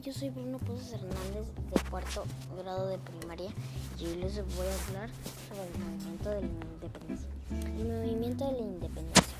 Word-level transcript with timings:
yo 0.00 0.12
soy 0.12 0.30
Bruno 0.30 0.58
Pozos 0.58 0.92
Hernández 0.92 1.48
de 1.72 1.90
cuarto 1.90 2.22
grado 2.56 2.86
de 2.86 2.98
primaria 2.98 3.50
y 3.98 4.06
hoy 4.06 4.16
les 4.16 4.36
voy 4.56 4.66
a 4.66 4.86
hablar 4.86 5.10
sobre 5.48 5.66
el 5.66 5.78
movimiento 5.80 6.30
de 6.30 6.40
la 6.40 6.46
independencia. 6.46 7.28
El 7.50 7.88
movimiento 7.88 8.46
de 8.46 8.52
la 8.52 8.58
independencia 8.58 9.34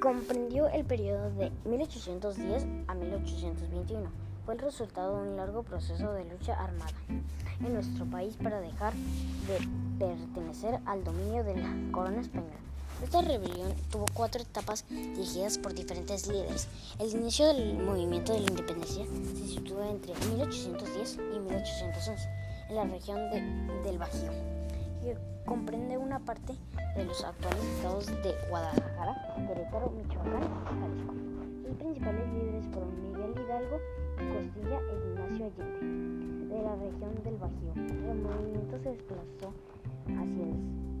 comprendió 0.00 0.68
el 0.68 0.84
periodo 0.84 1.30
de 1.30 1.50
1810 1.64 2.66
a 2.86 2.94
1821. 2.94 4.10
Fue 4.44 4.54
el 4.54 4.60
resultado 4.60 5.22
de 5.22 5.30
un 5.30 5.36
largo 5.36 5.62
proceso 5.62 6.12
de 6.12 6.26
lucha 6.26 6.62
armada 6.62 6.92
en 7.08 7.72
nuestro 7.72 8.04
país 8.04 8.36
para 8.36 8.60
dejar 8.60 8.92
de 8.92 9.66
pertenecer 9.98 10.80
al 10.84 11.02
dominio 11.02 11.44
de 11.44 11.56
la 11.56 11.74
corona 11.92 12.20
española. 12.20 12.67
Esta 13.02 13.22
rebelión 13.22 13.72
tuvo 13.92 14.06
cuatro 14.12 14.42
etapas 14.42 14.84
dirigidas 14.88 15.56
por 15.56 15.72
diferentes 15.72 16.26
líderes. 16.26 16.66
El 16.98 17.10
inicio 17.12 17.46
del 17.46 17.78
movimiento 17.78 18.32
de 18.32 18.40
la 18.40 18.48
independencia 18.48 19.04
se 19.04 19.46
sitúa 19.46 19.88
entre 19.88 20.14
1810 20.34 21.14
y 21.14 21.38
1811 21.38 22.28
en 22.70 22.74
la 22.74 22.84
región 22.84 23.30
del 23.84 23.98
Bajío, 23.98 24.32
que 25.00 25.16
comprende 25.46 25.96
una 25.96 26.18
parte 26.18 26.54
de 26.96 27.04
los 27.04 27.22
actuales 27.22 27.62
estados 27.76 28.06
de 28.06 28.34
Guadalajara, 28.50 29.34
Querétaro, 29.46 29.90
Michoacán 29.90 30.42
y 30.42 30.80
Jalisco. 30.80 31.14
Los 31.68 31.76
principales 31.76 32.28
líderes 32.32 32.64
fueron 32.72 33.12
Miguel 33.12 33.30
Hidalgo, 33.44 33.78
Costilla 34.16 34.80
e 34.80 34.94
Ignacio 35.08 35.46
Allende, 35.46 36.54
de 36.54 36.62
la 36.62 36.74
región 36.74 37.14
del 37.22 37.36
Bajío. 37.36 37.72
El 38.10 38.18
movimiento 38.22 38.78
se 38.82 38.90
desplazó 38.90 39.54
hacia 40.04 40.44
el 40.44 40.97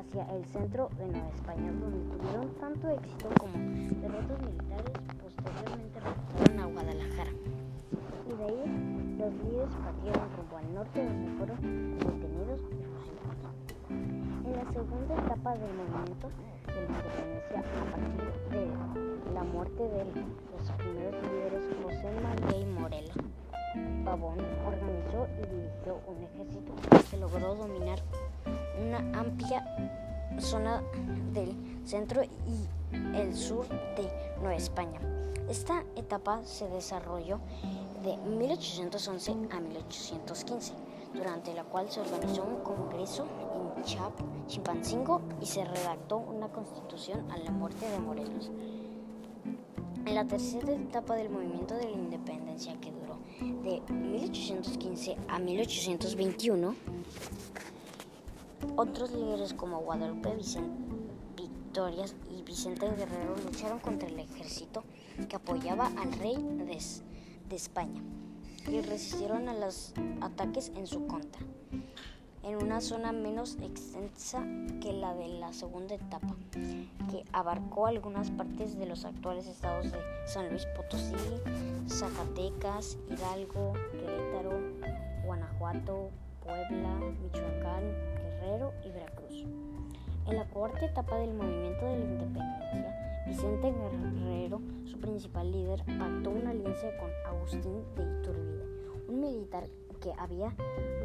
hacia 0.00 0.24
el 0.34 0.44
centro 0.46 0.88
de 0.96 1.06
Nueva 1.08 1.28
España, 1.28 1.70
donde 1.72 2.16
tuvieron 2.16 2.48
tanto 2.54 2.88
éxito 2.88 3.28
como 3.38 3.52
derrotas 4.00 4.40
militares, 4.40 4.92
posteriormente 5.20 6.00
regresaron 6.00 6.60
a 6.60 6.66
Guadalajara. 6.66 7.32
Y 8.26 8.34
de 8.34 8.44
ahí 8.44 9.16
los 9.18 9.34
líderes 9.44 9.74
partieron 9.84 10.24
rumbo 10.36 10.56
al 10.56 10.74
norte, 10.74 11.04
donde 11.04 11.30
fueron 11.36 11.98
detenidos 11.98 12.60
y 12.60 12.84
fusilados. 12.88 13.52
En 13.90 14.52
la 14.56 14.72
segunda 14.72 15.14
etapa 15.20 15.52
del 15.52 15.74
movimiento 15.76 16.28
de 16.66 16.80
independencia, 16.80 17.60
a 17.60 17.84
partir 17.92 18.32
de 18.56 19.34
la 19.34 19.44
muerte 19.44 19.82
de 19.82 20.04
los 20.04 20.70
primeros 20.78 21.22
líderes 21.28 21.64
José 21.84 22.08
María 22.22 22.58
y 22.58 22.66
Morelos, 22.66 23.16
Pavón 24.04 24.38
organizó 24.66 25.28
y 25.36 25.46
dirigió 25.54 26.00
un 26.08 26.22
ejército 26.24 26.72
que 27.10 27.16
logró 27.18 27.54
dominar 27.54 28.00
una 28.90 29.20
amplia 29.20 29.64
zona 30.38 30.82
del 31.32 31.54
centro 31.84 32.24
y 32.24 33.16
el 33.16 33.36
sur 33.36 33.68
de 33.68 34.10
Nueva 34.40 34.56
España. 34.56 35.00
Esta 35.48 35.84
etapa 35.94 36.42
se 36.44 36.66
desarrolló 36.68 37.38
de 38.02 38.16
1811 38.16 39.32
a 39.52 39.60
1815, 39.60 40.72
durante 41.14 41.54
la 41.54 41.62
cual 41.62 41.88
se 41.88 42.00
organizó 42.00 42.42
un 42.42 42.62
congreso 42.64 43.26
en 43.54 43.84
Chap, 43.84 44.12
Chimpancingo 44.48 45.22
y 45.40 45.46
se 45.46 45.64
redactó 45.64 46.16
una 46.16 46.48
constitución 46.48 47.30
a 47.30 47.36
la 47.38 47.52
muerte 47.52 47.88
de 47.88 47.98
Morelos. 48.00 48.50
En 50.04 50.14
la 50.16 50.26
tercera 50.26 50.72
etapa 50.72 51.14
del 51.14 51.30
movimiento 51.30 51.74
de 51.74 51.84
la 51.84 51.90
independencia, 51.92 52.74
que 52.80 52.90
duró 52.90 53.18
de 53.62 53.80
1815 53.92 55.16
a 55.28 55.38
1821, 55.38 56.74
otros 58.80 59.12
líderes 59.12 59.52
como 59.52 59.80
Guadalupe 59.80 60.34
Victorias 61.36 62.14
y 62.30 62.42
Vicente 62.44 62.88
Guerrero 62.88 63.36
lucharon 63.44 63.78
contra 63.78 64.08
el 64.08 64.18
ejército 64.18 64.84
que 65.28 65.36
apoyaba 65.36 65.88
al 65.98 66.10
rey 66.14 66.36
de, 66.38 67.54
España 67.54 68.00
y 68.66 68.80
resistieron 68.80 69.50
a 69.50 69.54
los 69.54 69.92
ataques 70.22 70.72
en 70.76 70.86
su 70.86 71.06
contra, 71.06 71.42
en 72.42 72.56
una 72.56 72.80
zona 72.80 73.12
menos 73.12 73.58
extensa 73.60 74.42
que 74.80 74.94
la 74.94 75.14
de 75.14 75.28
la 75.28 75.52
segunda 75.52 75.96
etapa, 75.96 76.34
que 76.52 77.24
abarcó 77.32 77.86
algunas 77.86 78.30
partes 78.30 78.78
de 78.78 78.86
los 78.86 79.04
actuales 79.04 79.46
estados 79.46 79.92
de 79.92 79.98
San 80.26 80.48
Luis 80.48 80.64
Potosí, 80.74 81.14
Zacatecas, 81.86 82.96
Hidalgo, 83.10 83.74
Querétaro, 83.92 84.58
Guanajuato, 85.26 86.08
Puebla, 86.42 86.94
Michoacán. 87.22 88.29
En 90.30 90.36
la 90.36 90.44
cuarta 90.44 90.86
etapa 90.86 91.18
del 91.18 91.34
movimiento 91.34 91.86
de 91.86 91.98
la 91.98 92.04
independencia, 92.04 93.24
Vicente 93.26 93.72
Guerrero, 93.72 94.60
su 94.84 94.96
principal 95.00 95.50
líder, 95.50 95.82
pactó 95.98 96.30
una 96.30 96.50
alianza 96.50 96.86
con 96.98 97.10
Agustín 97.26 97.82
de 97.96 98.02
Iturbide, 98.04 98.64
un 99.08 99.20
militar 99.20 99.64
que 100.00 100.12
había 100.16 100.54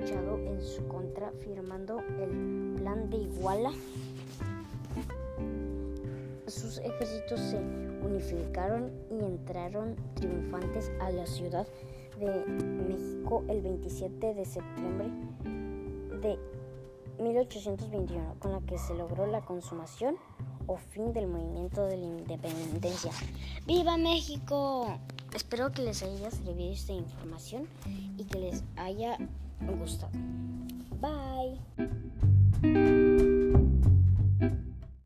luchado 0.00 0.38
en 0.38 0.62
su 0.62 0.88
contra 0.88 1.32
firmando 1.32 1.98
el 2.18 2.76
Plan 2.78 3.10
de 3.10 3.18
Iguala. 3.18 3.72
Sus 6.46 6.78
ejércitos 6.78 7.40
se 7.40 7.58
unificaron 8.02 8.90
y 9.10 9.22
entraron 9.22 9.96
triunfantes 10.14 10.90
a 10.98 11.10
la 11.10 11.26
ciudad 11.26 11.66
de 12.18 12.46
México 12.88 13.44
el 13.48 13.60
27 13.60 14.32
de 14.32 14.44
septiembre 14.46 15.10
de 16.22 16.38
1821, 17.20 18.36
con 18.38 18.52
la 18.52 18.60
que 18.60 18.78
se 18.78 18.94
logró 18.94 19.26
la 19.26 19.42
consumación 19.42 20.16
o 20.66 20.76
fin 20.76 21.12
del 21.12 21.26
movimiento 21.26 21.86
de 21.86 21.96
la 21.96 22.06
independencia. 22.06 23.12
¡Viva 23.66 23.96
México! 23.96 24.98
Espero 25.34 25.70
que 25.72 25.82
les 25.82 26.02
haya 26.02 26.30
servido 26.30 26.72
esta 26.72 26.92
información 26.92 27.68
y 28.16 28.24
que 28.24 28.38
les 28.38 28.64
haya 28.76 29.18
gustado. 29.78 30.12
Bye. 31.00 31.58